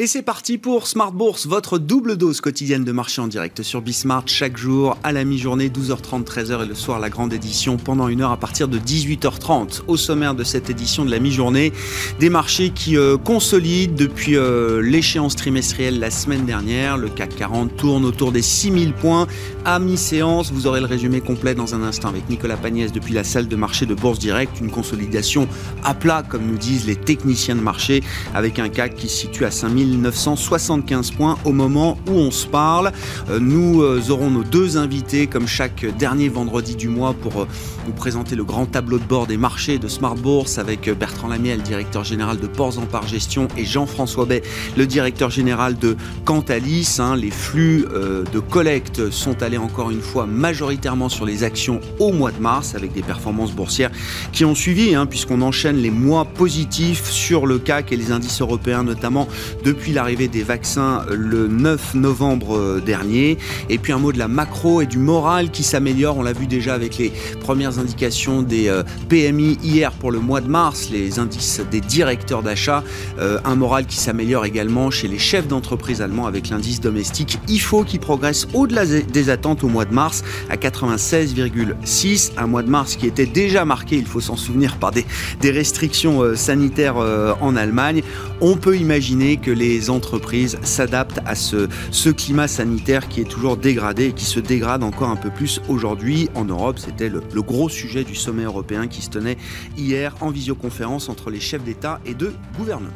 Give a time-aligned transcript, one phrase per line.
[0.00, 3.82] Et c'est parti pour Smart Bourse, votre double dose quotidienne de marché en direct sur
[3.82, 8.06] Bismart chaque jour à la mi-journée, 12h30, 13h et le soir la grande édition pendant
[8.06, 9.80] une heure à partir de 18h30.
[9.88, 11.72] Au sommaire de cette édition de la mi-journée,
[12.20, 16.96] des marchés qui euh, consolident depuis euh, l'échéance trimestrielle la semaine dernière.
[16.96, 19.26] Le CAC 40 tourne autour des 6000 points
[19.64, 20.52] à mi-séance.
[20.52, 23.56] Vous aurez le résumé complet dans un instant avec Nicolas Pagnès depuis la salle de
[23.56, 24.60] marché de Bourse Direct.
[24.60, 25.48] Une consolidation
[25.82, 29.44] à plat, comme nous disent les techniciens de marché, avec un CAC qui se situe
[29.44, 32.92] à 5000 1975 points au moment où on se parle.
[33.30, 37.48] Euh, nous euh, aurons nos deux invités comme chaque dernier vendredi du mois pour euh,
[37.86, 41.62] vous présenter le grand tableau de bord des marchés de Smart Bourse avec Bertrand Lamiel,
[41.62, 44.42] directeur général de Ports en Par Gestion et Jean-François Bay,
[44.76, 46.96] le directeur général de Cantalis.
[46.98, 47.16] Hein.
[47.16, 47.86] les flux
[48.32, 52.74] de collecte sont allés encore une fois majoritairement sur les actions au mois de mars
[52.74, 53.90] avec des performances boursières
[54.32, 58.40] qui ont suivi hein, puisqu'on enchaîne les mois positifs sur le CAC et les indices
[58.40, 59.28] européens notamment
[59.64, 63.38] depuis depuis l'arrivée des vaccins le 9 novembre euh, dernier.
[63.68, 66.16] Et puis un mot de la macro et du moral qui s'améliore.
[66.18, 70.40] On l'a vu déjà avec les premières indications des euh, PMI hier pour le mois
[70.40, 72.82] de mars, les indices des directeurs d'achat.
[73.20, 77.84] Euh, un moral qui s'améliore également chez les chefs d'entreprise allemands avec l'indice domestique IFO
[77.84, 82.32] qui progresse au-delà des attentes au mois de mars à 96,6.
[82.36, 85.06] Un mois de mars qui était déjà marqué, il faut s'en souvenir, par des,
[85.40, 88.02] des restrictions sanitaires en Allemagne.
[88.40, 91.66] On peut imaginer que les entreprises s'adaptent à ce,
[92.10, 96.28] climat sanitaire qui est toujours dégradé et qui se dégrade encore un peu plus aujourd'hui.
[96.36, 99.38] En Europe, c'était le gros sujet du sommet européen qui se tenait
[99.76, 102.94] hier en visioconférence entre les chefs d'État et de gouvernement.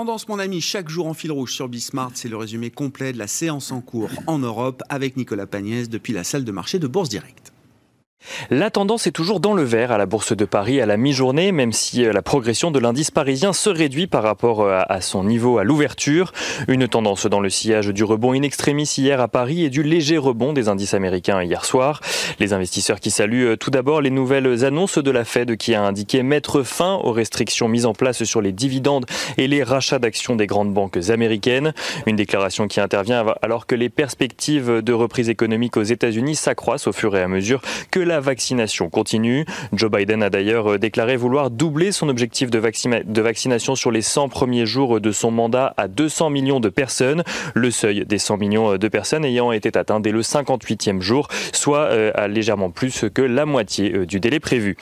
[0.00, 3.18] Tendance, mon ami, chaque jour en fil rouge sur Bismart, c'est le résumé complet de
[3.18, 6.86] la séance en cours en Europe avec Nicolas Pagnès depuis la salle de marché de
[6.86, 7.52] Bourse Direct.
[8.50, 11.52] La tendance est toujours dans le vert à la Bourse de Paris à la mi-journée,
[11.52, 15.24] même si euh, la progression de l'indice parisien se réduit par rapport euh, à son
[15.24, 16.32] niveau à l'ouverture.
[16.68, 20.18] Une tendance dans le sillage du rebond in extremis hier à Paris et du léger
[20.18, 22.00] rebond des indices américains hier soir.
[22.38, 25.82] Les investisseurs qui saluent euh, tout d'abord les nouvelles annonces de la Fed qui a
[25.82, 29.06] indiqué mettre fin aux restrictions mises en place sur les dividendes
[29.38, 31.72] et les rachats d'actions des grandes banques américaines.
[32.06, 36.92] Une déclaration qui intervient alors que les perspectives de reprise économique aux États-Unis s'accroissent au
[36.92, 39.44] fur et à mesure que la vaccination continue.
[39.72, 44.28] Joe Biden a d'ailleurs euh, déclaré vouloir doubler son objectif de, vaccination sur les 100
[44.28, 47.22] premiers jours de son mandat à 200 millions de personnes,
[47.54, 51.84] le seuil des 100 millions de personnes ayant été atteint dès le 58e jour, soit
[51.84, 54.76] euh, à légèrement plus que la moitié euh, du délai prévu.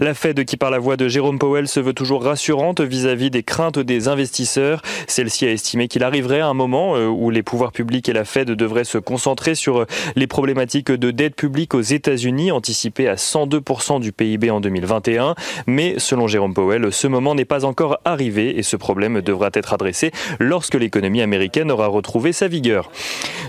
[0.00, 3.42] La Fed, qui par la voix de Jérôme Powell se veut toujours rassurante vis-à-vis des
[3.42, 8.12] craintes des investisseurs, celle-ci a estimé qu'il arriverait un moment où les pouvoirs publics et
[8.12, 13.16] la Fed devraient se concentrer sur les problématiques de dette publique aux États-Unis anticipé à
[13.16, 15.34] 102% du PIB en 2021.
[15.66, 19.72] Mais selon Jérôme Powell, ce moment n'est pas encore arrivé et ce problème devra être
[19.72, 22.92] adressé lorsque l'économie américaine aura retrouvé sa vigueur.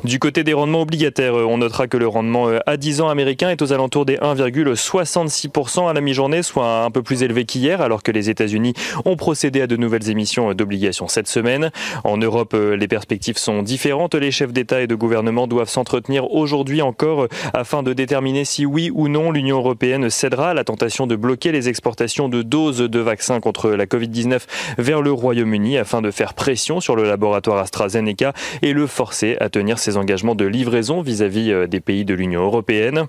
[0.04, 3.52] Du côté des rendements obligataires, on notera que le rendement euh, à 10 ans américain
[3.52, 8.02] est aux alentours des 1,66% à la mi-journée, soit un peu plus élevé qu'hier, alors
[8.02, 8.74] que les États-Unis
[9.06, 11.70] ont procédé à de nouvelles émissions d'obligations cette semaine.
[12.04, 14.16] En Europe, euh, les perspectives sont différentes.
[14.16, 18.66] Les chefs d'État et de gouvernement doivent s'entretenir aujourd'hui encore euh, afin de déterminer si
[18.66, 22.80] oui ou non l'Union européenne cédera à la tentation de bloquer les exportations de doses
[22.80, 24.42] de vaccins contre la Covid-19
[24.78, 29.50] vers le Royaume-Uni afin de faire pression sur le laboratoire AstraZeneca et le forcer à
[29.50, 33.08] tenir ses engagements de livraison vis-à-vis -vis euh, des pays de l'Union européenne.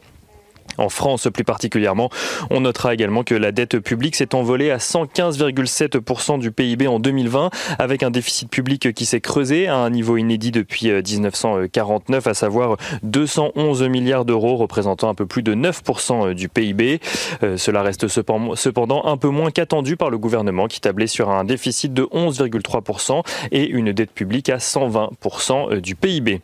[0.79, 2.11] En France plus particulièrement,
[2.51, 7.51] on notera également que la dette publique s'est envolée à 115,7% du PIB en 2020,
[7.79, 12.34] avec un déficit public qui s'est creusé à un niveau inédit depuis 1949, euh, à
[12.34, 17.01] savoir 211 milliards d'euros, représentant un peu plus de 9% euh, du PIB.
[17.43, 21.45] Euh, cela reste cependant un peu moins qu'attendu par le gouvernement, qui tablait sur un
[21.45, 23.22] déficit de 11,3%
[23.53, 26.41] et une dette publique à 120% du PIB.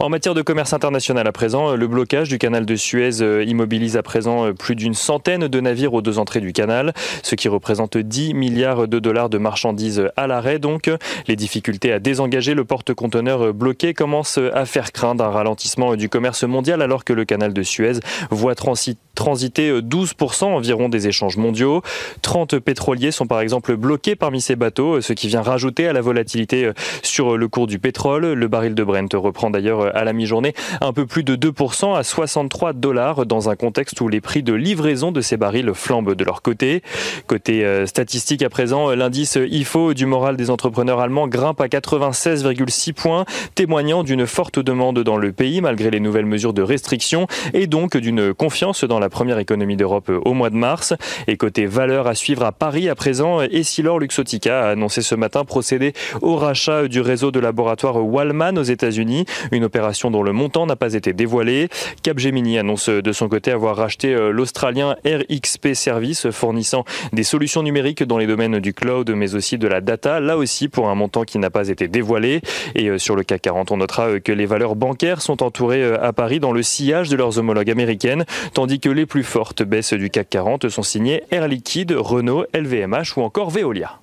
[0.00, 3.22] En matière de commerce international à présent, le blocage du canal de Suez
[3.68, 7.34] mobilise à présent euh, plus d'une centaine de navires aux deux entrées du canal, ce
[7.34, 10.58] qui représente 10 milliards de dollars de marchandises à l'arrêt.
[10.58, 10.90] Donc,
[11.26, 16.44] les difficultés à désengager le porte-conteneur bloqué commencent à faire craindre un ralentissement du commerce
[16.44, 18.00] mondial alors que le canal de Suez
[18.30, 21.82] voit transiter 12% environ des échanges mondiaux.
[22.22, 26.00] 30 pétroliers sont par exemple bloqués parmi ces bateaux, ce qui vient rajouter à la
[26.00, 26.70] volatilité
[27.02, 28.32] sur le cours du pétrole.
[28.32, 32.02] Le baril de Brent reprend d'ailleurs à la mi-journée un peu plus de 2% à
[32.02, 36.24] 63 dollars dans un contexte où les prix de livraison de ces barils flambent de
[36.24, 36.82] leur côté.
[37.26, 42.94] Côté euh, statistique à présent, l'indice IFO du moral des entrepreneurs allemands grimpe à 96,6
[42.94, 43.24] points,
[43.54, 47.96] témoignant d'une forte demande dans le pays malgré les nouvelles mesures de restriction et donc
[47.96, 50.94] d'une confiance dans la première économie d'Europe au mois de mars.
[51.26, 55.44] Et côté valeur à suivre à Paris à présent, Essilor Luxotica a annoncé ce matin
[55.44, 60.66] procéder au rachat du réseau de laboratoires Wallman aux États-Unis, une opération dont le montant
[60.66, 61.68] n'a pas été dévoilé.
[62.02, 68.02] Capgemini annonce de son côté avoir racheté euh, l'Australien RXP Service fournissant des solutions numériques
[68.02, 71.24] dans les domaines du cloud mais aussi de la data, là aussi pour un montant
[71.24, 72.40] qui n'a pas été dévoilé.
[72.74, 75.94] Et euh, sur le CAC 40, on notera euh, que les valeurs bancaires sont entourées
[75.94, 78.24] à Paris dans le sillage de leurs homologues américaines,
[78.54, 83.16] tandis que les plus fortes baisses du CAC 40 sont signées Air Liquide, Renault, LVMH
[83.16, 84.00] ou encore Veolia.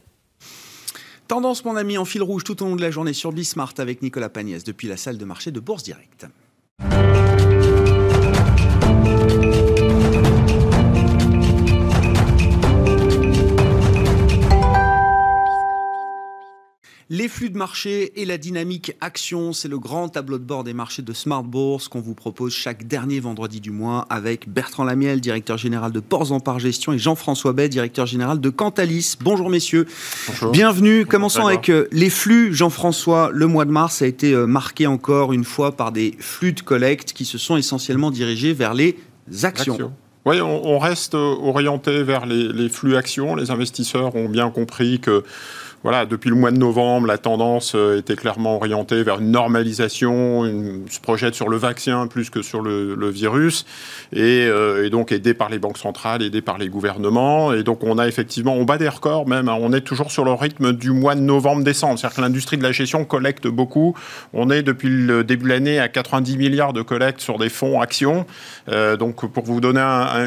[1.27, 4.03] Tendance, mon ami, en fil rouge tout au long de la journée sur Bismart avec
[4.03, 6.27] Nicolas Pagnès depuis la salle de marché de Bourse Directe.
[17.11, 20.73] Les flux de marché et la dynamique action, c'est le grand tableau de bord des
[20.73, 25.21] marchés de Smart Bourse qu'on vous propose chaque dernier vendredi du mois avec Bertrand Lamiel,
[25.21, 29.17] directeur général de Ports en Par Gestion et Jean-François Bay, directeur général de Cantalis.
[29.21, 29.85] Bonjour messieurs.
[30.27, 30.51] Bonjour.
[30.51, 31.05] Bienvenue.
[31.05, 32.55] Commençons avec euh, les flux.
[32.55, 36.53] Jean-François, le mois de mars a été euh, marqué encore une fois par des flux
[36.53, 38.97] de collecte qui se sont essentiellement dirigés vers les
[39.43, 39.93] actions.
[40.25, 43.35] Oui, on, reste euh, orienté vers les, les flux actions.
[43.35, 45.23] Les investisseurs ont bien compris que
[45.85, 50.43] voilà, depuis le mois de novembre, la tendance euh, était clairement orientée vers une normalisation,
[50.43, 53.67] une, se projette sur le vaccin plus que sur le, virus,
[54.15, 57.99] euh, et, donc aidé par les banques centrales, aidé par les gouvernements, et donc on
[57.99, 59.57] a effectivement, on bat des records même, hein.
[59.61, 62.71] on est toujours sur le rythme du mois de novembre-décembre, c'est-à-dire que l'industrie de la
[62.71, 63.95] gestion collecte beaucoup,
[64.33, 67.79] on est depuis le début de l'année à 90 milliards de collectes sur des fonds
[67.79, 68.25] actions,
[68.69, 69.81] euh, donc pour vous donner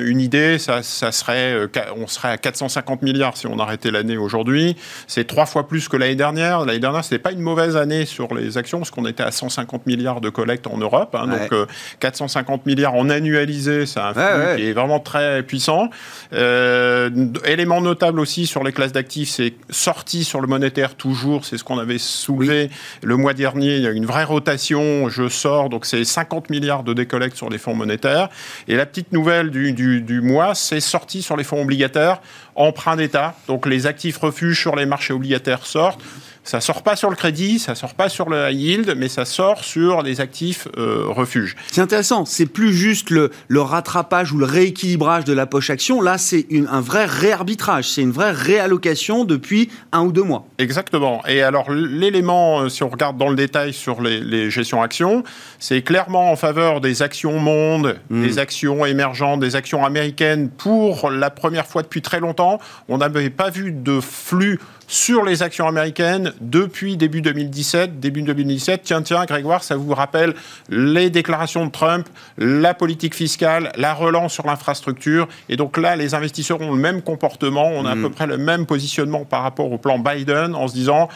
[0.04, 4.76] une idée, ça serait, on serait à 450 milliards si on arrêtait l'année aujourd'hui,
[5.08, 6.64] c'est trois fois plus que l'année dernière.
[6.64, 9.30] L'année dernière, ce n'était pas une mauvaise année sur les actions, parce qu'on était à
[9.30, 11.14] 150 milliards de collecte en Europe.
[11.14, 11.66] Hein, donc,
[12.00, 15.90] 450 euh, milliards en annualisé, c'est un flux qui est vraiment très puissant.
[16.32, 17.10] Euh,
[17.44, 21.64] élément notable aussi sur les classes d'actifs, c'est sorti sur le monétaire toujours, c'est ce
[21.64, 22.70] qu'on avait soulevé
[23.02, 23.76] le mois dernier.
[23.76, 27.50] Il y a une vraie rotation, je sors, donc c'est 50 milliards de décollecte sur
[27.50, 28.28] les fonds monétaires.
[28.68, 32.20] Et la petite nouvelle du, du, du mois, c'est sorti sur les fonds obligataires
[32.58, 36.02] emprunt d'État, donc les actifs refuges sur les marchés obligataires sortent.
[36.48, 39.26] Ça sort pas sur le crédit, ça sort pas sur le high yield, mais ça
[39.26, 41.56] sort sur les actifs euh, refuges.
[41.70, 42.24] C'est intéressant.
[42.24, 46.00] C'est plus juste le, le, rattrapage ou le rééquilibrage de la poche action.
[46.00, 47.90] Là, c'est un vrai réarbitrage.
[47.90, 50.46] C'est une vraie réallocation depuis un ou deux mois.
[50.56, 51.22] Exactement.
[51.28, 55.24] Et alors, l'élément, euh, si on regarde dans le détail sur les, les gestions actions,
[55.58, 58.22] c'est clairement en faveur des actions monde, hmm.
[58.22, 60.48] des actions émergentes, des actions américaines.
[60.48, 62.58] Pour la première fois depuis très longtemps,
[62.88, 64.58] on n'avait pas vu de flux
[64.88, 68.00] sur les actions américaines depuis début 2017.
[68.00, 70.34] Début 2017, tiens, tiens, Grégoire, ça vous rappelle
[70.70, 72.08] les déclarations de Trump,
[72.38, 75.28] la politique fiscale, la relance sur l'infrastructure.
[75.50, 78.02] Et donc là, les investisseurs ont le même comportement, on a à mm.
[78.02, 81.08] peu près le même positionnement par rapport au plan Biden en se disant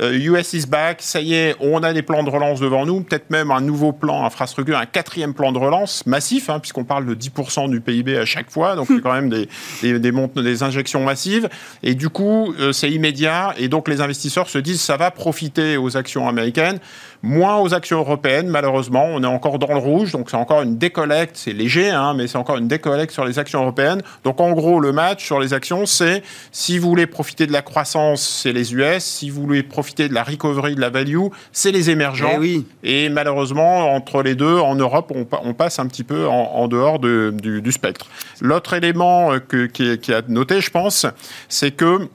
[0.00, 3.00] US euh, is back, ça y est, on a des plans de relance devant nous,
[3.00, 7.06] peut-être même un nouveau plan infrastructure, un quatrième plan de relance massif, hein, puisqu'on parle
[7.06, 9.48] de 10% du PIB à chaque fois, donc c'est quand même des,
[9.82, 11.48] des, des, des, injections massives.
[11.82, 15.76] Et du coup, euh, c'est immédiat, et donc les investisseurs se disent ça va profiter
[15.76, 16.78] aux actions américaines
[17.22, 19.04] moins aux actions européennes, malheureusement.
[19.06, 21.36] On est encore dans le rouge, donc c'est encore une décollecte.
[21.36, 24.02] C'est léger, hein, mais c'est encore une décollecte sur les actions européennes.
[24.24, 26.22] Donc en gros, le match sur les actions, c'est
[26.52, 29.04] si vous voulez profiter de la croissance, c'est les US.
[29.04, 32.30] Si vous voulez profiter de la recovery, de la value, c'est les émergents.
[32.30, 32.66] Et, eh oui.
[32.82, 37.72] Et malheureusement, entre les deux, en Europe, on, passe un petit peu en, dehors du,
[37.72, 38.06] spectre.
[38.40, 41.06] L'autre élément euh, que, qui, qui, a noté, je pense,
[41.48, 42.08] c'est que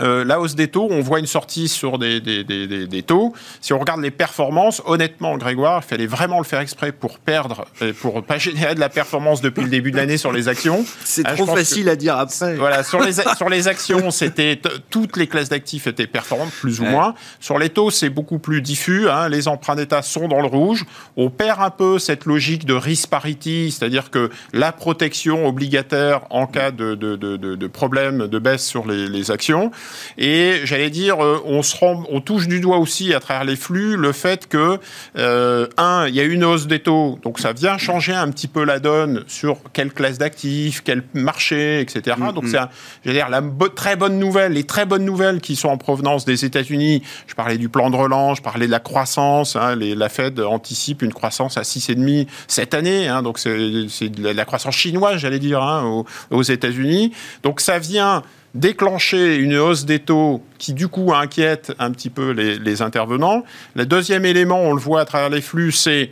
[0.00, 3.32] euh, la hausse des taux, on voit une sortie sur des, des, des, des, taux.
[3.60, 7.64] Si on regarde les performances, honnêtement, Grégoire, il fallait vraiment le faire exprès pour perdre,
[7.80, 10.84] et pour pas générer de la performance depuis le début de l'année sur les actions.
[11.04, 12.56] C'est ah, trop facile à dire après.
[12.56, 14.60] Voilà, sur les, sur les actions, c'était
[14.90, 17.14] toutes les classes d'actifs étaient performantes, plus ou moins.
[17.40, 19.08] Sur les taux, c'est beaucoup plus diffus.
[19.08, 19.28] Hein.
[19.28, 20.84] Les emprunts d'État sont dans le rouge.
[21.16, 26.46] On perd un peu cette logique de risk parity, c'est-à-dire que la protection obligataire en
[26.46, 29.70] cas de, de, de, de problème de baisse sur les, les actions.
[30.18, 33.56] Et j'allais dire, euh, on se rend, on touche du doigt aussi à travers les
[33.56, 34.78] flux le fait que
[35.16, 38.48] euh, un, il y a une hausse des taux, donc ça vient changer un petit
[38.48, 42.16] peu la donne sur quelle classe d'actifs, quel marché, etc.
[42.18, 42.48] Mm, donc mm.
[42.48, 42.58] c'est,
[43.04, 43.42] j'allais dire, la
[43.74, 47.02] très bonne nouvelle, les très bonnes nouvelles qui sont en provenance des États-Unis.
[47.26, 49.56] Je parlais du plan de relance, je parlais de la croissance.
[49.56, 53.08] Hein, les, la Fed anticipe une croissance à 6,5 cette année.
[53.08, 57.12] Hein, donc c'est, la croissance chinoise, j'allais dire, hein, aux, États-Unis.
[57.42, 58.22] Donc ça vient
[58.54, 63.44] déclencher une hausse des taux qui du coup inquiète un petit peu les, intervenants.
[63.74, 66.10] Le deuxième élément, on le voit à travers les flux, c'est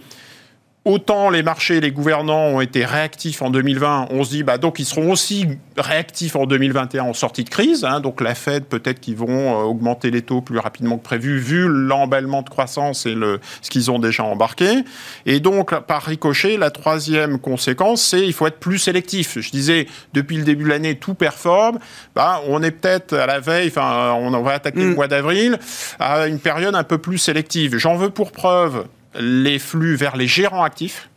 [0.84, 4.80] Autant les marchés, les gouvernants ont été réactifs en 2020, on se dit bah donc
[4.80, 5.46] ils seront aussi
[5.76, 7.84] réactifs en 2021 en sortie de crise.
[7.84, 11.38] Hein, donc la Fed peut-être qu'ils vont euh, augmenter les taux plus rapidement que prévu
[11.38, 14.82] vu l'emballement de croissance et le, ce qu'ils ont déjà embarqué.
[15.24, 19.38] Et donc par ricochet, la troisième conséquence, c'est il faut être plus sélectif.
[19.38, 21.78] Je disais depuis le début de l'année tout performe.
[22.16, 24.94] Bah on est peut-être à la veille, enfin on va attaquer le mm.
[24.96, 25.60] mois d'avril
[26.00, 27.76] à une période un peu plus sélective.
[27.76, 28.84] J'en veux pour preuve
[29.14, 31.10] les flux vers les gérants actifs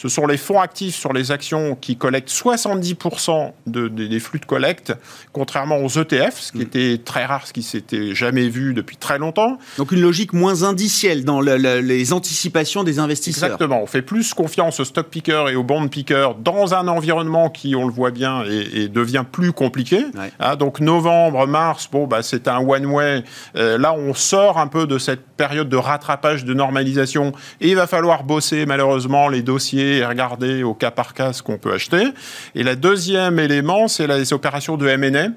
[0.00, 4.94] ce sont les fonds actifs sur les actions qui collectent 70% des flux de collecte,
[5.32, 6.62] contrairement aux ETF, ce qui mm.
[6.62, 9.58] était très rare, ce qui s'était jamais vu depuis très longtemps.
[9.76, 13.50] Donc une logique moins indicielle dans les anticipations des investisseurs.
[13.50, 13.82] Exactement.
[13.82, 17.76] On fait plus confiance aux stock pickers et aux bond pickers dans un environnement qui,
[17.76, 20.06] on le voit bien, et, devient plus compliqué.
[20.38, 23.22] Ah, donc novembre, mars, bon, bah, c'est un one-way.
[23.56, 27.76] Euh, là, on sort un peu de cette période de rattrapage, de normalisation, et il
[27.76, 31.72] va falloir bosser malheureusement les dossiers et regarder au cas par cas ce qu'on peut
[31.72, 32.04] acheter.
[32.54, 35.28] Et le deuxième élément, c'est les opérations de M&A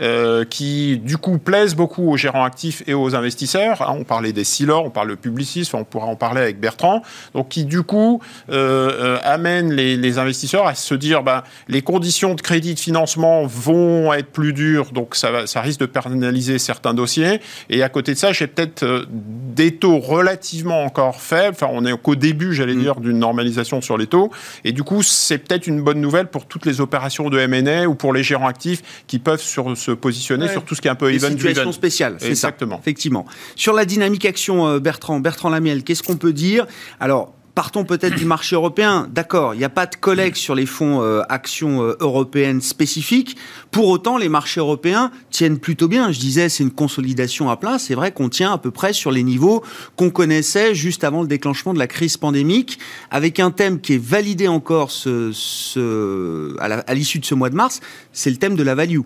[0.00, 3.82] euh, qui, du coup, plaisent beaucoup aux gérants actifs et aux investisseurs.
[3.82, 7.02] Hein, on parlait des Silor, on parle de Publicis, on pourra en parler avec Bertrand.
[7.34, 12.34] Donc, qui, du coup, euh, euh, amènent les, investisseurs à se dire, bah, les conditions
[12.34, 16.92] de crédit de financement vont être plus dures, donc ça, ça risque de pénaliser certains
[16.92, 17.40] dossiers.
[17.70, 21.54] Et à côté de ça, j'ai peut-être des taux relativement encore faibles.
[21.54, 22.82] Enfin, on est qu'au début, j'allais mm.
[22.82, 24.30] dire, d'une normalisation sur les taux.
[24.64, 27.94] Et du coup, c'est peut-être une bonne nouvelle pour toutes les opérations de M&A ou
[27.94, 30.96] pour les gérants actifs qui peuvent sur, se positionner sur tout ce qui est un
[30.96, 32.78] peu event situation spéciale, c'est Exactement.
[32.80, 33.26] effectivement.
[33.56, 36.66] Sur la dynamique action, euh, Bertrand, Bertrand Lamiel, qu'est-ce qu'on peut dire?
[37.00, 39.08] Alors, partons peut-être du marché européen.
[39.12, 43.36] D'accord, il n'y a pas de collecte sur les fonds euh, actions euh, européennes spécifiques.
[43.70, 46.12] Pour autant, les marchés européens tiennent plutôt bien.
[46.12, 47.78] Je disais, c'est une consolidation à plat.
[47.78, 49.62] C'est vrai qu'on tient à peu près sur les niveaux
[49.96, 52.78] qu'on connaissait juste avant le déclenchement de la crise pandémique,
[53.10, 57.80] avec un thème qui est validé encore ce, à l'issue de ce mois de mars,
[58.12, 59.00] c'est le thème de la value.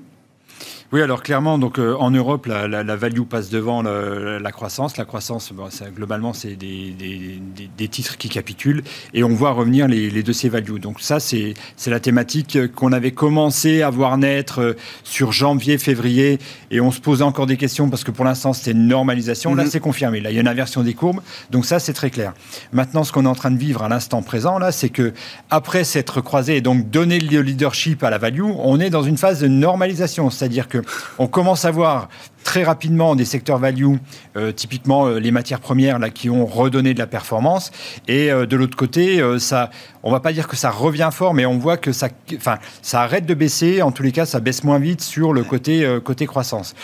[0.92, 4.96] Oui, alors clairement, donc euh, en Europe, la, la, value passe devant la croissance.
[4.96, 7.40] La croissance, bon, ça, globalement, c'est des, des,
[7.76, 10.78] des, titres qui capitulent et on voit revenir les, les dossiers value.
[10.78, 11.54] Donc ça, c'est
[11.86, 16.38] la thématique qu'on avait commencé à voir naître euh, sur janvier, février
[16.70, 19.56] et on se posait encore des questions parce que pour l'instant, c'était une normalisation.
[19.56, 19.70] Là, mhm.
[19.70, 20.20] c'est confirmé.
[20.20, 21.20] Là, il y a une inversion des courbes.
[21.50, 22.32] Donc ça, c'est très clair.
[22.72, 25.12] Maintenant, ce qu'on est en train de vivre à l'instant présent, là, c'est que
[25.50, 29.16] après s'être croisé et donc donner le leadership à la value, on est dans une
[29.16, 30.30] phase de normalisation.
[30.30, 30.75] C'est-à-dire que
[31.18, 32.08] on commence à voir
[32.46, 33.96] très rapidement des secteurs value,
[34.36, 37.72] euh, typiquement euh, les matières premières là qui ont redonné de la performance,
[38.06, 39.70] et euh, de l'autre côté, ça,
[40.04, 43.00] on va pas dire que ça revient fort, mais on voit que ça, enfin, ça
[43.00, 43.82] arrête de baisser.
[43.82, 46.74] En tous les cas, ça baisse moins vite sur le côté côté croissance.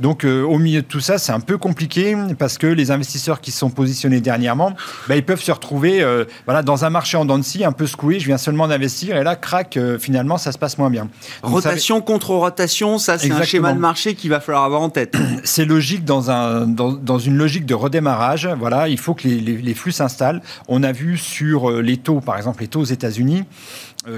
[0.00, 3.52] Donc, au milieu de tout ça, c'est un peu compliqué parce que les investisseurs qui
[3.52, 4.74] se sont positionnés dernièrement,
[5.08, 6.04] bah, ils peuvent se retrouver,
[6.46, 8.18] voilà, dans un marché en dents de scie, un peu secoué.
[8.18, 11.08] Je viens seulement d'investir et là, crac, finalement, ça se passe moins bien.
[11.42, 15.11] rotation contre rotation, ça, c'est un schéma de marché qu'il va falloir avoir en tête.
[15.44, 18.48] c'est logique dans, un, dans, une logique de redémarrage.
[18.58, 20.42] Voilà, il faut que les, les flux s'installent.
[20.68, 23.44] On a vu sur euh, les taux, par exemple les taux aux États-Unis,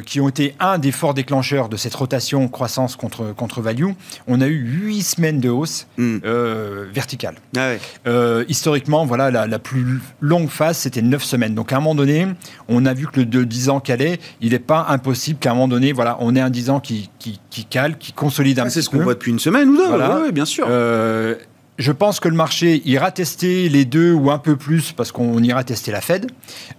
[0.06, 3.90] qui ont été un des forts déclencheurs de cette rotation croissance contre, contre value,
[4.26, 6.18] on a eu huit semaines de hausse hmm.
[6.24, 7.36] euh, verticale.
[7.56, 7.72] Ah
[8.06, 11.54] euh, historiquement, voilà, la, plus longue phase, c'était neuf semaines.
[11.54, 12.26] Donc à un moment donné,
[12.68, 14.18] on a vu que le de 10 ans calait.
[14.40, 17.10] Il n'est pas impossible qu'à un moment donné, voilà, on ait un 10 ans qui,
[17.18, 18.70] qui, qui cale, qui consolide un ah, peu.
[18.70, 20.30] C'est ce qu'on voit depuis une semaine ou deux, voilà.
[20.32, 20.66] bien sûr.
[20.66, 25.42] je pense que le marché ira tester les deux ou un peu plus parce qu'on
[25.42, 26.30] ira tester la Fed.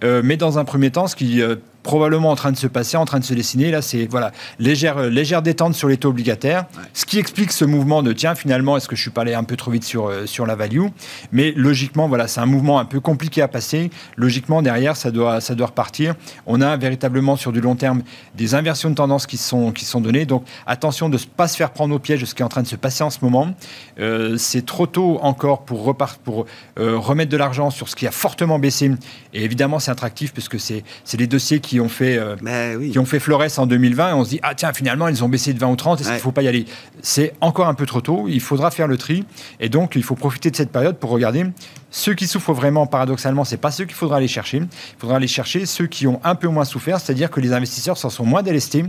[0.02, 1.42] mais dans un premier temps, ce qui
[1.86, 3.70] probablement en train de se passer, en train de se dessiner.
[3.70, 6.64] Là, c'est voilà, légère, euh, légère détente sur les taux obligataires.
[6.92, 9.44] Ce qui explique ce mouvement de tiens, finalement, est-ce que je suis pas allé un
[9.44, 10.86] peu trop vite sur, euh, sur la value?
[11.30, 13.90] Mais logiquement, voilà, c'est un mouvement un peu compliqué à passer.
[14.16, 16.16] Logiquement, derrière, ça doit, ça doit repartir.
[16.44, 18.02] On a véritablement sur du long terme
[18.34, 20.26] des inversions de tendance qui sont, qui sont données.
[20.26, 22.48] Donc attention de ne pas se faire prendre au piège de ce qui est en
[22.48, 23.54] train de se passer en ce moment.
[24.00, 28.10] Euh, c'est trop tôt encore pour, repart, pour remettre de l'argent sur ce qui a
[28.10, 28.90] fortement baissé.
[29.32, 30.82] Et évidemment, c'est attractif puisque c'est
[31.16, 34.24] les dossiers qui qui ont fait, euh, qui ont fait Flores en 2020 et on
[34.24, 36.22] se dit, ah tiens, finalement, ils ont baissé de 20 ou 30, est-ce qu'il ne
[36.22, 36.64] faut pas y aller?
[37.02, 39.24] C'est encore un peu trop tôt, il faudra faire le tri
[39.60, 41.44] et donc il faut profiter de cette période pour regarder
[41.90, 44.58] ceux qui souffrent vraiment, paradoxalement, c'est pas ceux qu'il faudra aller chercher.
[44.58, 47.96] Il faudra aller chercher ceux qui ont un peu moins souffert, c'est-à-dire que les investisseurs
[47.96, 48.84] s'en sont moins délestés.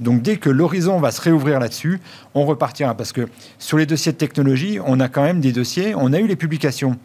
[0.00, 2.00] Donc dès que l'horizon va se réouvrir là-dessus,
[2.34, 2.96] on repartira.
[2.96, 6.18] Parce que sur les dossiers de technologie, on a quand même des dossiers, on a
[6.18, 6.98] eu les publications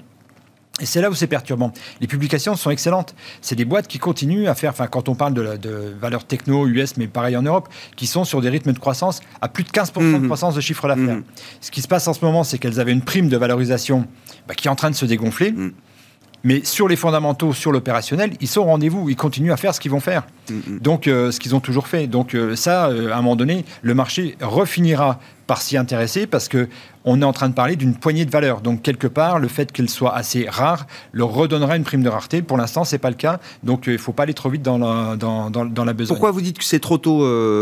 [0.80, 1.72] et c'est là où c'est perturbant.
[2.02, 3.16] Les publications sont excellentes.
[3.42, 6.68] C'est des boîtes qui continuent à faire, enfin, quand on parle de, de valeurs techno
[6.68, 9.70] US, mais pareil en Europe, qui sont sur des rythmes de croissance à plus de
[9.70, 10.26] 15% de mhm.
[10.26, 11.16] croissance de chiffre d'affaires.
[11.16, 11.24] Mhm.
[11.62, 14.06] Ce qui se passe en ce moment, c'est qu'elles avaient une prime de valorisation
[14.48, 15.52] bah, qui est en train de se dégonfler.
[15.52, 15.74] Mhm.
[16.44, 19.10] Mais sur les fondamentaux, sur l'opérationnel, ils sont au rendez-vous.
[19.10, 20.24] Ils continuent à faire ce qu'ils vont faire.
[20.82, 22.08] Donc, euh, ce qu'ils ont toujours fait.
[22.08, 26.48] Donc, euh, ça, euh, à un moment donné, le marché refinira par s'y intéresser parce
[26.48, 26.70] que
[27.08, 28.60] on est en train de parler d'une poignée de valeurs.
[28.60, 32.42] Donc quelque part, le fait qu'elle soit assez rare leur redonnera une prime de rareté.
[32.42, 33.40] Pour l'instant, c'est pas le cas.
[33.64, 36.16] Donc il ne faut pas aller trop vite dans la, dans, dans, la besogne.
[36.16, 37.20] Pourquoi vous dites que c'est trop tôt,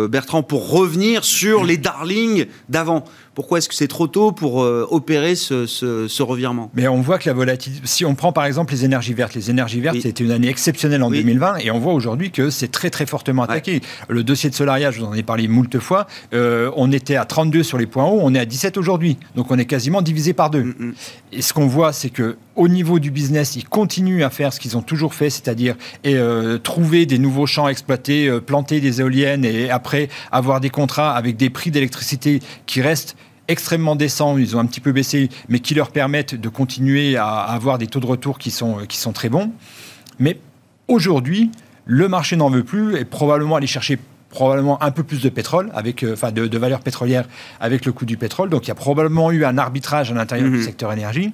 [0.09, 3.03] Bertrand, pour revenir sur les darlings d'avant?
[3.35, 6.71] Pourquoi est-ce que c'est trop tôt pour opérer ce, ce, revirement?
[6.73, 7.85] Mais on voit que la volatilité.
[7.85, 11.03] Si on prend par exemple les énergies vertes, les énergies vertes, c'était une année exceptionnelle
[11.03, 13.81] en 2020 et on voit aujourd'hui que c'est très très fortement attaqué.
[14.07, 17.61] Le dossier de Solaria, je vous en ai parlé moult fois, on était à 32
[17.63, 19.17] sur les points hauts, on est à 17 aujourd'hui.
[19.35, 20.63] Donc on est quasiment divisé par deux.
[20.63, 20.93] Mm, mm.
[21.33, 24.59] Et ce qu'on voit, c'est que au niveau du business, ils continuent à faire ce
[24.59, 25.75] qu'ils ont toujours fait, c'est-à-dire
[26.05, 30.69] euh, trouver des nouveaux champs à exploiter, euh, planter des éoliennes et après avoir des
[30.69, 33.15] contrats avec des prix d'électricité qui restent
[33.47, 37.27] extrêmement décents, ils ont un petit peu baissé, mais qui leur permettent de continuer à
[37.27, 39.51] avoir des taux de retour qui sont, qui sont très bons.
[40.17, 40.39] Mais
[40.87, 41.51] aujourd'hui,
[41.85, 43.99] le marché n'en veut plus et probablement aller chercher
[44.35, 47.25] probablement un peu plus de pétrole, avec, euh, enfin de, de valeur pétrolière
[47.59, 48.49] avec le coût du pétrole.
[48.49, 50.63] Donc il y a probablement eu un arbitrage à l'intérieur du mhm.
[50.63, 51.31] secteur énergie.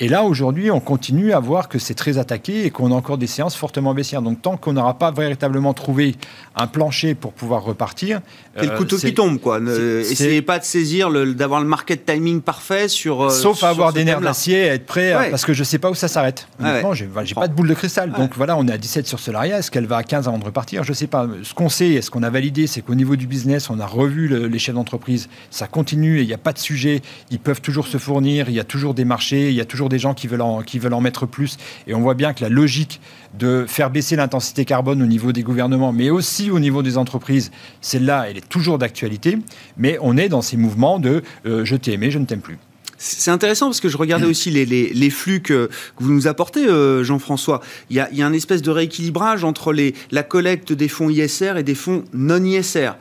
[0.00, 3.18] Et là, aujourd'hui, on continue à voir que c'est très attaqué et qu'on a encore
[3.18, 4.22] des séances fortement baissières.
[4.22, 6.14] Donc, tant qu'on n'aura pas véritablement trouvé
[6.54, 8.20] un plancher pour pouvoir repartir.
[8.56, 9.58] C'est le couteau euh, qui tombe, quoi.
[9.58, 13.24] Essayez pas de saisir, d'avoir le market timing parfait sur.
[13.24, 15.90] Euh, Sauf à avoir des nerfs d'acier, être prêt, parce que je ne sais pas
[15.90, 16.46] où ça s'arrête.
[16.60, 18.12] Honnêtement, j'ai pas de boule de cristal.
[18.12, 19.58] Donc, voilà, on est à 17 sur Solaria.
[19.58, 20.84] Est-ce qu'elle va à 15 avant de repartir?
[20.84, 21.26] Je ne sais pas.
[21.42, 23.86] Ce qu'on sait, et ce qu'on a validé, c'est qu'au niveau du business, on a
[23.86, 25.28] revu les chefs d'entreprise.
[25.50, 27.02] Ça continue et il n'y a pas de sujet.
[27.30, 28.48] Ils peuvent toujours se fournir.
[28.48, 29.48] Il y a toujours des marchés.
[29.48, 31.56] Il y a toujours des gens qui veulent, en, qui veulent en mettre plus.
[31.86, 33.00] Et on voit bien que la logique
[33.38, 37.50] de faire baisser l'intensité carbone au niveau des gouvernements, mais aussi au niveau des entreprises,
[37.80, 39.38] celle-là, elle est toujours d'actualité.
[39.76, 42.58] Mais on est dans ces mouvements de euh, je t'ai aimé, je ne t'aime plus.
[43.00, 47.04] C'est intéressant parce que je regardais aussi les, les, flux que, vous nous apportez, euh,
[47.04, 47.60] Jean-François.
[47.90, 51.08] Il y a, y a un espèce de rééquilibrage entre les, la collecte des fonds
[51.08, 52.92] ISR et des fonds non ISR.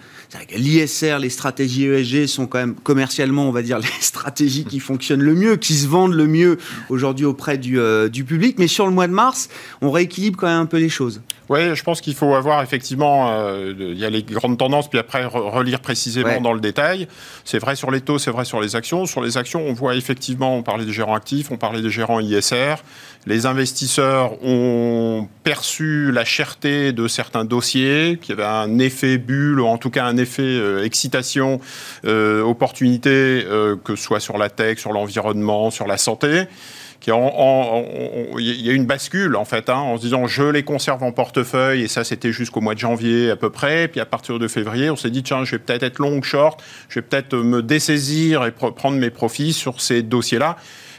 [0.55, 5.23] L'ISR, les stratégies ESG sont quand même commercialement, on va dire, les stratégies qui fonctionnent
[5.23, 6.57] le mieux, qui se vendent le mieux
[6.89, 8.57] aujourd'hui auprès du, euh, du public.
[8.59, 9.49] Mais sur le mois de mars,
[9.81, 11.21] on rééquilibre quand même un peu les choses.
[11.49, 14.99] Oui, je pense qu'il faut avoir effectivement, euh, il y a les grandes tendances, puis
[14.99, 17.07] après relire précisément dans le détail.
[17.45, 19.05] C'est vrai sur les taux, c'est vrai sur les actions.
[19.05, 22.19] Sur les actions, on voit effectivement, on parlait des gérants actifs, on parlait des gérants
[22.19, 22.75] ISR.
[23.25, 29.62] Les investisseurs ont perçu la cherté de certains dossiers, qu'il y avait un effet bulle,
[29.62, 31.62] ou en tout cas un effet euh, excitation,
[32.05, 33.45] euh, opportunité,
[33.83, 36.47] que ce soit sur la tech, sur l'environnement, sur la santé
[37.05, 41.12] il y a une bascule en fait, hein, en se disant je les conserve en
[41.12, 43.88] portefeuille et ça c'était jusqu'au mois de janvier à peu près.
[43.88, 46.62] Puis à partir de février, on s'est dit tiens je vais peut-être être long short,
[46.89, 50.57] je vais peut-être me dessaisir et prendre mes profits sur ces dossiers-là.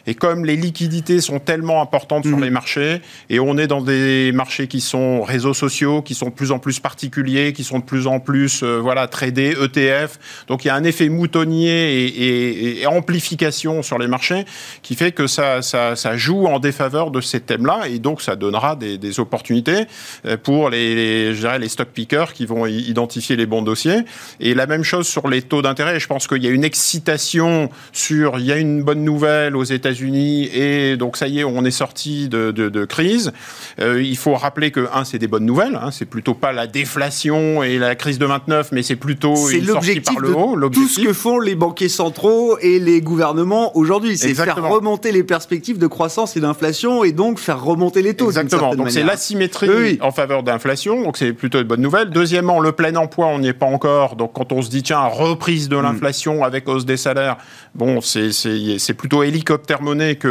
[0.08, 2.42] Et comme les liquidités sont tellement importantes sur mmh.
[2.44, 6.34] les marchés, et on est dans des marchés qui sont réseaux sociaux, qui sont de
[6.34, 10.18] plus en plus particuliers, qui sont de plus en plus euh, voilà tradés, ETF.
[10.46, 14.46] Donc il y a un effet moutonnier et, amplification sur les marchés
[14.80, 18.34] qui fait que ça, ça, ça, joue en défaveur de ces thèmes-là, et donc ça
[18.34, 19.84] donnera des, des opportunités
[20.24, 24.00] euh, pour les, les, je dirais, les stock pickers qui vont identifier les bons dossiers.
[24.40, 26.00] Et la même chose sur les taux d'intérêt.
[26.00, 29.64] Je pense qu'il y a une excitation sur, il y a une bonne nouvelle aux
[29.64, 33.32] États-Unis unis et donc ça y est, on est sorti de, crise.
[33.80, 35.78] Euh, il faut rappeler que un, c'est des bonnes nouvelles.
[35.80, 39.66] Hein, c'est plutôt pas la déflation et la crise de 29, mais c'est plutôt une
[39.66, 40.68] sortie par le haut.
[40.70, 45.24] Tout ce que font les banquiers centraux et les gouvernements aujourd'hui, c'est faire remonter les
[45.24, 48.28] perspectives de croissance et d'inflation et donc faire remonter les taux.
[48.28, 48.74] Exactement.
[48.74, 51.02] Donc c'est l'asymétrie en faveur d'inflation.
[51.02, 52.10] Donc c'est plutôt une bonne nouvelle.
[52.10, 54.16] Deuxièmement, le plein emploi, on n'y est pas encore.
[54.16, 55.82] Donc quand on se dit tiens reprise de hmm.
[55.82, 57.36] l'inflation avec hausse des salaires,
[57.74, 60.28] bon c'est plutôt hélicoptère monnaie que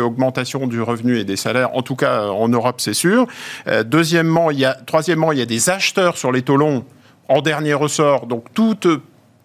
[0.68, 3.28] du revenu et des salaires, en tout cas euh, en Europe, c'est sûr.
[3.68, 6.58] Euh, deuxièmement, il y a, troisièmement, il y a des acheteurs sur les taux
[7.28, 8.28] en dernier ressort.
[8.28, 8.88] Donc toute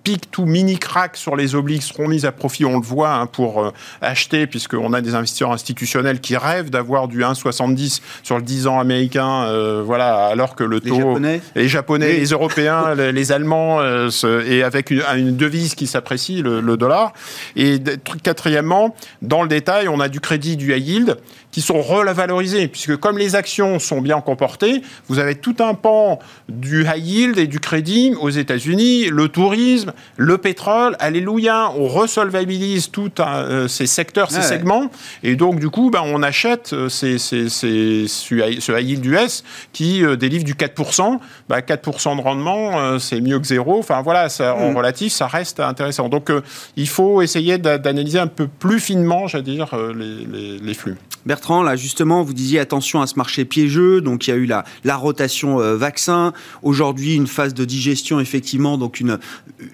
[0.03, 3.27] pics tout mini crack sur les obliques seront mis à profit, on le voit, hein,
[3.27, 8.43] pour euh, acheter, puisqu'on a des investisseurs institutionnels qui rêvent d'avoir du 1,70 sur le
[8.43, 10.95] 10 ans américain, euh, voilà, alors que le taux...
[10.95, 14.11] Les Japonais Les Japonais, les Européens, les, Allemands, euh,
[14.47, 17.13] et avec une, devise qui s'apprécie, le, le, dollar.
[17.57, 17.79] Et
[18.23, 21.17] quatrièmement, dans le détail, on a du crédit, du high yield,
[21.53, 26.19] qui sont revalorisés, puisque comme les actions sont bien comportées, vous avez tout un pan
[26.49, 32.91] du high yield et du crédit aux États-Unis, le tourisme, le pétrole, alléluia, on resolvabilise
[32.91, 34.91] tous euh, ces secteurs, ces segments,
[35.23, 39.45] et donc du coup, ben, on achète euh, ces, ces, ces, ce high yield US
[39.73, 44.29] qui euh, délivre du 4%, ben, 4% de rendement, c'est mieux que zéro, enfin voilà,
[44.29, 44.77] ça, en mm.
[44.77, 46.09] relatif, ça reste intéressant.
[46.09, 46.31] Donc
[46.77, 50.97] il faut essayer d'analyser un peu plus finement, j'allais dire, les, les, les flux.
[51.27, 54.47] Bertrand, là justement, vous disiez attention à ce marché piégeux, donc il y a eu
[54.47, 59.19] la, la rotation vaccin, aujourd'hui une phase de digestion effectivement, donc une,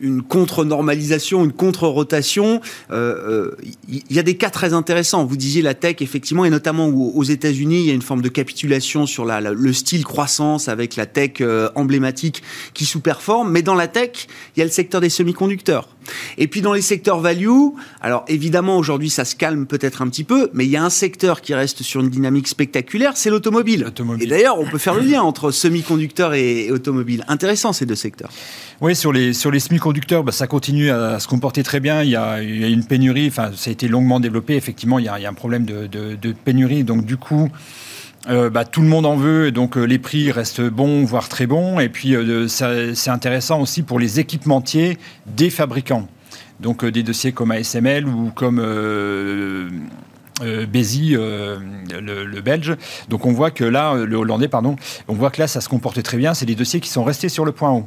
[0.00, 2.60] une contre-normalisation, une contre-rotation.
[2.90, 5.24] Il euh, euh, y a des cas très intéressants.
[5.24, 8.28] Vous disiez la tech effectivement, et notamment aux États-Unis, il y a une forme de
[8.28, 11.42] capitulation sur le style croissance avec la tech
[11.74, 12.42] emblématique
[12.74, 15.88] qui sous-performe, mais dans la tech, il y a le secteur des semi-conducteurs.
[16.36, 17.48] Et puis dans les secteurs value,
[18.00, 20.90] alors évidemment aujourd'hui ça se calme peut-être un petit peu, mais il y a un
[20.90, 23.92] secteur qui reste sur une dynamique spectaculaire, c'est l'automobile.
[24.20, 27.24] Et d'ailleurs on peut faire le lien entre semi-conducteurs et, automobile.
[27.28, 28.30] Intéressant ces deux secteurs.
[28.80, 32.02] Oui, sur les, sur les semi-conducteurs, bah, ça continue à, se comporter très bien.
[32.02, 34.54] Il y, a, une pénurie, enfin ça a été longuement développé.
[34.54, 36.84] Effectivement, il y a, un problème de, pénurie.
[36.84, 37.50] Donc du coup,
[38.26, 41.28] euh, bah, tout le monde en veut, et donc euh, les prix restent bons, voire
[41.28, 41.78] très bons.
[41.78, 46.08] Et puis euh, c'est intéressant aussi pour les équipementiers des fabricants.
[46.60, 48.60] Donc des dossiers comme ASML ou comme
[50.40, 51.60] Bézi, le,
[52.00, 52.76] le, belge.
[53.08, 54.74] Donc on voit que là, le hollandais, pardon,
[55.06, 56.34] on voit que là, ça se comporte très bien.
[56.34, 57.86] C'est des dossiers qui sont restés sur le point haut.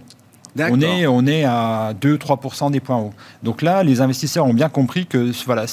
[0.58, 3.13] On est, on est à 2-3% des points hauts.
[3.44, 5.65] Donc là, les investisseurs ont bien compris que voilà,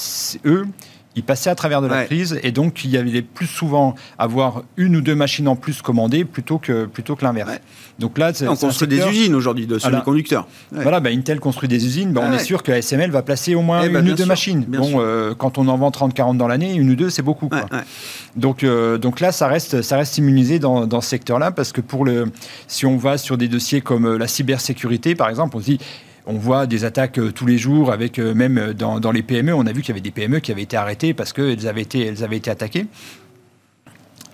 [0.45, 0.67] eux,
[1.15, 4.63] ils passaient à travers de la crise et donc il y avait plus souvent avoir
[4.77, 7.51] une ou deux machines en plus commandées plutôt que, plutôt que l'inverse.
[7.97, 10.47] Donc là, on construit des usines aujourd'hui de semi-conducteurs.
[10.71, 12.13] Voilà, bah, Intel construit des usines.
[12.13, 14.25] Bah, on est sûr que ASML va placer au moins eh ben, une ou deux
[14.25, 14.65] machines.
[14.67, 17.49] Bon, euh, quand on en vend 30-40 dans l'année, une ou deux, c'est beaucoup.
[18.35, 21.81] Donc, euh, donc là, ça reste, ça reste immunisé dans, dans ce secteur-là parce que
[21.81, 22.31] pour le,
[22.67, 25.79] si on va sur des dossiers comme euh, la cybersécurité, par exemple, on se dit
[26.29, 29.71] on voit des attaques tous les jours, avec même dans, dans les PME, on a
[29.71, 32.85] vu qu'il y avait des PME qui avaient été arrêtées parce qu'elles avaient été attaquées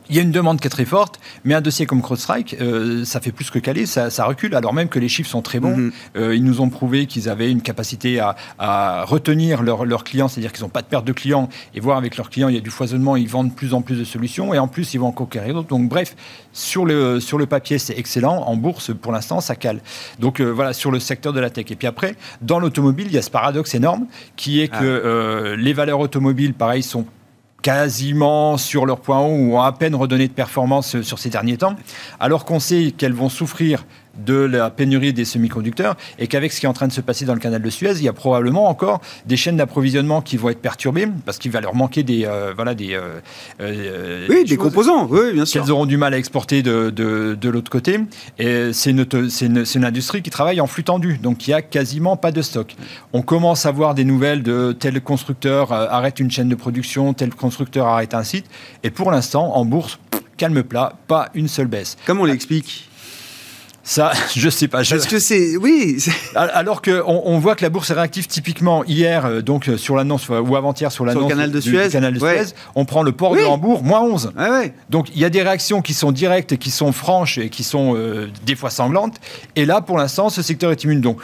[0.09, 3.05] il y a une demande qui est très forte, mais un dossier comme CrowdStrike, euh,
[3.05, 5.77] ça fait plus que caler, ça, recule, alors même que les chiffres sont très bons.
[5.77, 5.91] Mhm.
[6.15, 10.63] Euh, ils nous ont prouvé qu'ils avaient une capacité à, retenir leurs clients, c'est-à-dire qu'ils
[10.63, 12.69] n'ont pas de perte de clients, et voir avec leurs clients, il y a du
[12.69, 15.11] foisonnement, ils vendent de plus en plus de solutions, et en plus, ils vont en
[15.11, 15.67] conquérir d'autres.
[15.67, 16.15] Donc, bref,
[16.53, 18.43] sur le, sur le papier, c'est excellent.
[18.43, 19.81] En bourse, pour l'instant, ça cale.
[20.19, 21.65] Donc, euh, voilà, sur le secteur de la tech.
[21.69, 24.79] Et puis après, dans l'automobile, il y a ce paradoxe énorme, qui est ah.
[24.79, 27.05] que les valeurs automobiles, pareil, sont
[27.65, 31.57] quasiment sur leur point haut ou ont à peine redonné de performance sur ces derniers
[31.57, 31.75] temps,
[32.19, 33.85] alors qu'on sait qu'elles vont souffrir
[34.17, 37.25] de la pénurie des semi-conducteurs et qu'avec ce qui est en train de se passer
[37.25, 40.49] dans le canal de Suez, il y a probablement encore des chaînes d'approvisionnement qui vont
[40.49, 43.19] être perturbées parce qu'il va leur manquer des euh, voilà des euh,
[43.61, 45.07] euh, oui des composants.
[45.09, 45.61] Oui bien sûr.
[45.61, 47.99] qu'elles auront du mal à exporter de, de, de l'autre côté.
[48.39, 49.05] Et c'est une,
[49.41, 52.41] une, une, industrie qui travaille en flux tendu donc il y a quasiment pas de
[52.41, 52.75] stock.
[53.13, 57.33] On commence à voir des nouvelles de tel constructeur arrête une chaîne de production tel
[57.33, 58.45] constructeur arrête un site.
[58.83, 59.99] Et pour l'instant en bourse
[60.37, 61.97] calme plat pas une seule baisse.
[62.05, 62.89] Comment on l'explique?
[63.87, 64.79] Ça, je sais pas.
[64.79, 66.03] Parce que c'est, oui.
[66.35, 69.95] Alors qu'on on voit que la bourse est réactive typiquement hier, euh, donc euh, sur
[69.95, 71.89] l'annonce ou avant-hier sur l'annonce du canal de Suez.
[71.89, 74.33] canal de Suez on prend le port de Hambourg moins 11.
[74.89, 77.95] Donc il y a des réactions qui sont directes, qui sont franches et qui sont
[77.95, 79.17] euh, des fois sanglantes.
[79.55, 81.01] Et là, pour l'instant, ce secteur est immune.
[81.01, 81.19] Donc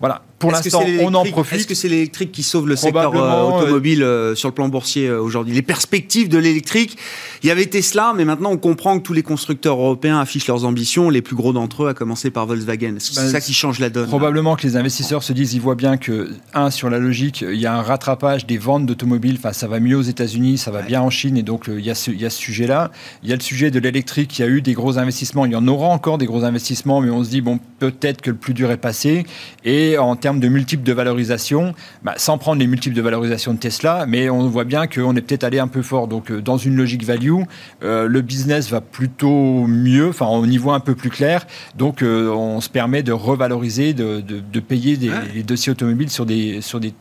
[0.00, 1.60] voilà, pour l'instant, on en profite.
[1.60, 5.08] Est-ce que c'est l'électrique qui sauve le secteur euh, automobile euh, sur le plan boursier
[5.08, 5.54] euh, aujourd'hui?
[5.54, 6.98] Les perspectives de l'électrique,
[7.42, 10.64] il y avait Tesla, mais maintenant on comprend que tous les constructeurs européens affichent leurs
[10.64, 12.96] ambitions, les plus gros d'entre eux, à commencer par Volkswagen.
[12.98, 14.08] C'est bah, ça qui change la donne?
[14.08, 17.60] Probablement que les investisseurs se disent, ils voient bien que, un, sur la logique, il
[17.60, 20.82] y a un rattrapage des ventes d'automobiles, enfin ça va mieux aux États-Unis, ça va
[20.82, 22.90] bien en Chine, et donc il y a ce, il y a ce sujet-là.
[23.22, 25.52] Il y a le sujet de l'électrique, il y a eu des gros investissements, il
[25.52, 28.36] y en aura encore des gros investissements, mais on se dit, bon, peut-être que le
[28.36, 29.24] plus dur est passé.
[29.64, 33.58] Et en termes de multiples de valorisation, bah, sans prendre les multiples de valorisation de
[33.58, 36.08] Tesla, mais on voit bien qu'on est peut-être allé un peu fort.
[36.08, 37.42] Donc, euh, dans une logique value,
[37.84, 41.46] euh, le business va plutôt mieux, enfin, au niveau un peu plus clair.
[41.78, 44.20] Donc, euh, on se permet de revaloriser, de,
[44.58, 46.92] payer des, les dossiers automobiles sur des, sur des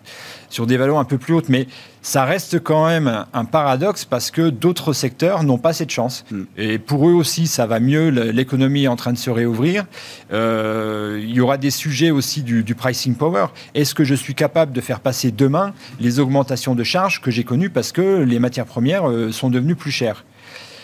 [0.50, 1.50] sur des valeurs un peu plus hautes.
[1.50, 1.68] Mais
[2.02, 6.24] ça reste quand même un paradoxe parce que d'autres secteurs n'ont pas cette chance.
[6.30, 6.44] Mm.
[6.58, 9.86] Et pour eux aussi, ça va mieux, l'économie est en train de se réouvrir.
[10.32, 13.48] Euh, il y aura des sujets aussi du, pricing power.
[13.74, 17.44] Est-ce que je suis capable de faire passer demain les augmentations de charges que j'ai
[17.44, 20.26] connues parce que les matières premières euh, sont devenues plus chères?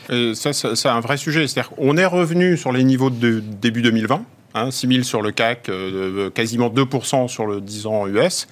[0.10, 1.48] Et ça, c'est un vrai sujet.
[1.48, 5.32] C'est-à-dire qu'on est revenu sur les niveaux de début 2020, hein, 6 000 sur le
[5.32, 8.48] CAC, euh, quasiment 2% sur le 10 ans US.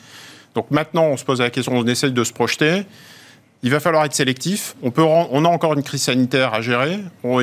[0.56, 2.84] Donc maintenant, on se pose la question, on essaye de se projeter.
[3.62, 4.76] Il va falloir être sélectif.
[4.82, 7.00] On, peut, on a encore une crise sanitaire à gérer.
[7.24, 7.36] On,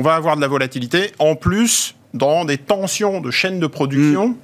[0.00, 1.10] va avoir de la volatilité.
[1.18, 4.28] En plus, dans des tensions de chaînes de production.
[4.28, 4.36] Mm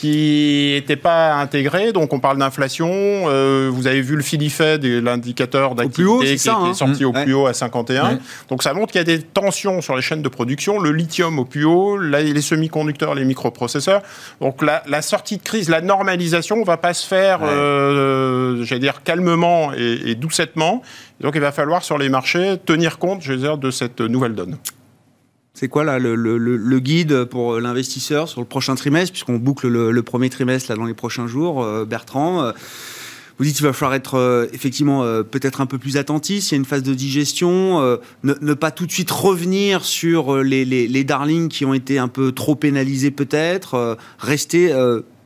[0.00, 1.92] qui n'était pas intégré.
[1.92, 2.88] Donc on parle d'inflation.
[2.90, 7.46] Euh, vous avez vu le filifet de l'indicateur d'activité qui est sorti au plus haut
[7.46, 8.18] à 51.
[8.48, 10.78] Donc ça montre qu'il y a des tensions sur les chaînes de production.
[10.78, 14.00] Le lithium au plus haut, les semi-conducteurs, les microprocesseurs.
[14.40, 18.80] Donc la, la, sortie de crise, la normalisation ne va pas se faire, euh, j'allais
[18.80, 20.80] dire, calmement et, et doucettement.
[21.20, 24.34] Donc il va falloir sur les marchés tenir compte, je veux dire, de cette nouvelle
[24.34, 24.56] donne.
[25.54, 30.30] C'est quoi là, le, guide pour l'investisseur sur le prochain trimestre, puisqu'on boucle le, premier
[30.30, 32.52] trimestre là, dans les prochains jours, euh, Bertrand euh,
[33.38, 36.44] vous dites qu'il va falloir être euh, effectivement peut-être un peu plus attentif.
[36.44, 40.66] S'il y a une phase de digestion, ne, pas tout de suite revenir sur les,
[40.66, 43.96] les, darlings qui ont été un peu trop pénalisés peut-être.
[44.18, 44.74] rester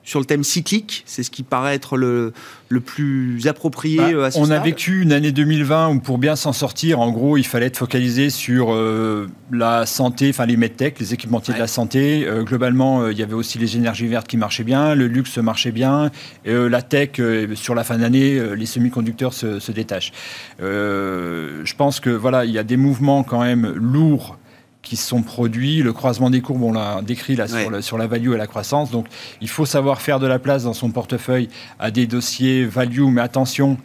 [0.04, 1.02] sur le thème cyclique.
[1.06, 2.32] C'est ce qui paraît être le,
[2.68, 6.18] le plus approprié bah, euh, à ce On a vécu une année 2020 où pour
[6.18, 10.56] bien s'en sortir, en gros, il fallait être focalisé sur euh, la santé, enfin les
[10.56, 12.26] medtech, les équipementiers de la santé.
[12.26, 15.72] Euh, globalement, il y avait aussi les énergies vertes qui marchaient bien, le luxe marchait
[15.72, 16.10] bien,
[16.44, 17.20] la tech,
[17.54, 20.12] sur la fin d'année, les semi-conducteurs se, se détachent.
[20.60, 24.38] je pense que voilà, il y a des mouvements quand même lourds
[24.85, 25.83] qui sont produits.
[25.83, 28.90] Le croisement des courbes, on l'a décrit là sur, sur, la value et la croissance.
[28.90, 29.07] Donc,
[29.40, 33.20] il faut savoir faire de la place dans son portefeuille à des dossiers value, mais
[33.20, 33.79] attention.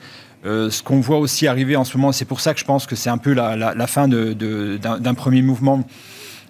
[0.46, 2.86] Euh, ce qu'on voit aussi arriver en ce moment, c'est pour ça que je pense
[2.86, 5.84] que c'est un peu la, la, fin d'un premier mouvement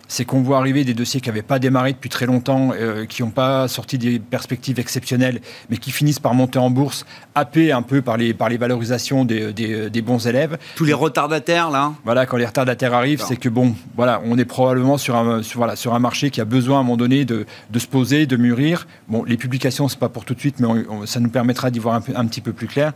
[0.10, 3.22] c'est qu'on voit arriver des dossiers qui n'avaient pas démarré depuis très longtemps, euh, qui
[3.22, 7.84] n'ont pas sorti des perspectives exceptionnelles, mais qui finissent par monter en bourse, happés un
[7.84, 10.58] peu par les, par les valorisations des, des, bons élèves.
[10.76, 14.46] Tous les retardataires, là Voilà, quand les retardataires arrivent, c'est que, bon, voilà, on est
[14.46, 17.24] probablement sur un, sur, voilà, sur un marché qui a besoin à un moment donné
[17.24, 18.88] de, de se poser, de mûrir.
[19.08, 20.68] Bon, les publications, c'est pas pour tout de suite, mais
[21.06, 22.94] ça nous permettra d'y voir un, un petit peu plus clair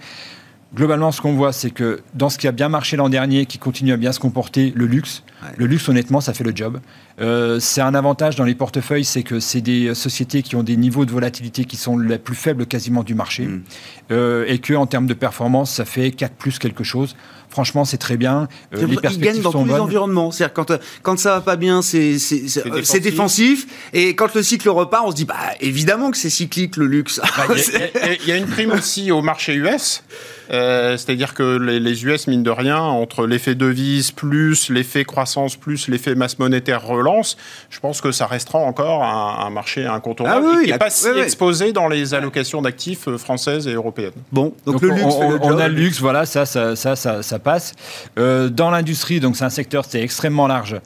[0.76, 3.58] globalement, ce qu'on voit, c'est que dans ce qui a bien marché l'an dernier, qui
[3.58, 5.24] continue à bien se comporter, le luxe,
[5.58, 6.80] le luxe, honnêtement, ça fait le job.
[7.22, 10.78] Euh, c'est un avantage dans les portefeuilles, c'est que c'est des sociétés qui ont des
[10.78, 13.64] niveaux de volatilité qui sont les plus faibles quasiment du marché, mm.
[14.12, 17.16] euh, et que en termes de performance, ça fait 4 plus quelque chose.
[17.50, 18.48] Franchement, c'est très bien.
[18.74, 20.32] Euh, les perspectives ils gagnent dans tous les environnements.
[20.32, 20.72] C'est-à-dire quand
[21.04, 23.68] quand ça va pas bien, c'est c'est défensif.
[23.94, 27.22] et quand le cycle repart, on se dit bah évidemment que c'est cyclique le luxe.
[27.38, 30.04] Bah, il y, a une prime aussi au marché US.
[30.52, 35.88] Euh, c'est-à-dire que les, US, mine de rien, entre l'effet devise plus l'effet croissance plus
[35.88, 37.38] l'effet masse monétaire relance,
[37.70, 41.74] je pense que ça restera encore un, marché incontournable ah qui n'est pas si exposé
[41.74, 44.14] dans les allocations d'actifs euh, françaises et européennes.
[44.32, 47.74] Bon, donc, le luxe, on, a le luxe, voilà, ça, ça, ça, ça, passe.
[48.18, 50.78] Euh, dans l'industrie, donc c'est un secteur, c'est extrêmement large.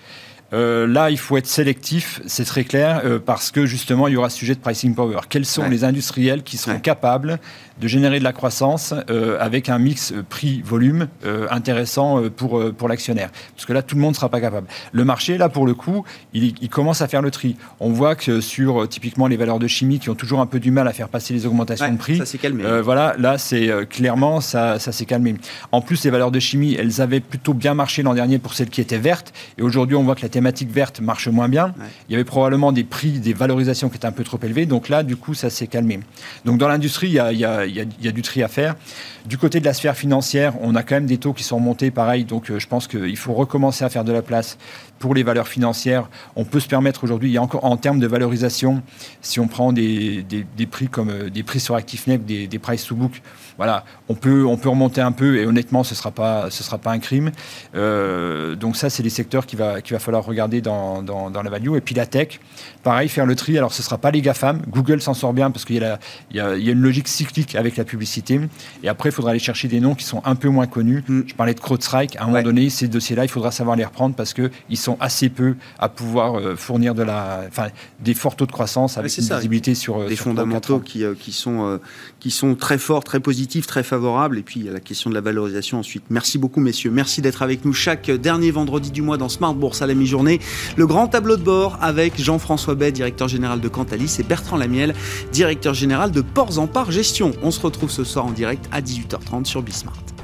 [0.54, 4.18] Euh, là, il faut être sélectif, c'est très clair, euh, parce que justement, il y
[4.18, 5.20] aura ce sujet de pricing power.
[5.30, 7.40] Quels sont les industriels qui seront capables
[7.82, 11.08] de générer de la croissance euh, avec un mix prix-volume
[11.50, 13.30] intéressant pour, pour l'actionnaire?
[13.56, 14.68] Parce que là, tout le monde ne sera pas capable.
[14.92, 17.56] Le marché, là, pour le coup, il, commence à faire le tri.
[17.80, 20.72] On voit que sur typiquement les valeurs de chimie qui ont toujours un peu du
[20.72, 22.64] mal à faire passer les augmentations de prix, ça s'est calmé.
[22.82, 25.36] voilà, là, c'est clairement, ça, ça s'est calmé.
[25.72, 28.70] En plus, les valeurs de chimie, elles avaient plutôt bien marché l'an dernier pour celles
[28.70, 29.34] qui étaient vertes.
[29.58, 31.74] Et aujourd'hui, on voit que la thématique verte marche moins bien.
[32.08, 34.68] Il y avait probablement des prix, des valorisations qui étaient un peu trop élevées.
[34.68, 36.00] Donc là, du coup, ça s'est calmé.
[36.46, 38.76] Donc dans l'industrie, il y a, y, a, y a, du tri à faire.
[39.26, 41.90] Du côté de la sphère financière, on a quand même des taux qui sont remontés,
[41.90, 42.24] pareil.
[42.24, 44.60] Donc euh, je pense qu'il faut recommencer à faire de la place
[45.00, 46.10] pour les valeurs financières.
[46.36, 48.82] On peut se permettre aujourd'hui, il y a encore en termes de valorisation,
[49.22, 52.60] si on prend des, des, prix comme euh, des prix sur actif net, des, des
[52.60, 53.22] price to book,
[53.58, 56.64] voilà, on peut, on peut remonter un peu et honnêtement, ce ne sera, pas, ce
[56.64, 57.32] sera pas un crime.
[57.76, 61.50] Euh, donc ça, c'est des secteurs qu'il va, qu'il va falloir regarder dans, dans, la
[61.50, 61.76] value.
[61.76, 62.40] Et puis la tech,
[62.84, 63.58] pareil, faire le tri.
[63.58, 64.62] Alors ce ne sera pas les GAFAM.
[64.70, 65.98] Google s'en sort bien parce qu'il y, a,
[66.30, 68.40] il y, a, une logique cyclique avec la publicité.
[68.84, 71.04] Et après, il faudra aller chercher des noms qui sont un peu moins connus.
[71.08, 71.22] Mm.
[71.26, 72.16] Je parlais de CrowdStrike.
[72.18, 75.30] À un moment donné, ces dossiers-là, il faudra savoir les reprendre parce qu'ils sont assez
[75.30, 77.68] peu à pouvoir euh, fournir de la, enfin,
[78.00, 81.80] des forts taux de croissance avec une visibilité sur des fondamentaux qui, euh, qui, sont,
[82.20, 84.38] qui sont très forts, très positifs très favorable.
[84.38, 86.04] Et puis, il y a la question de la valorisation ensuite.
[86.10, 86.92] Merci beaucoup, messieurs.
[86.92, 90.38] Merci d'être avec nous chaque dernier vendredi du mois dans Smart Bourse à la mi-journée.
[90.38, 94.58] mi-journée, le grand tableau de bord avec Jean-François Bay, directeur général de Cantalis, et Bertrand
[94.58, 94.94] Lamiel,
[95.32, 97.32] directeur général de Ports en Part Gestion.
[97.44, 100.17] On se retrouve ce soir en direct à 18h30 sur Bismart.